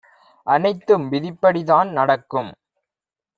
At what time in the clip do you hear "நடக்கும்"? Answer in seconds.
1.91-2.51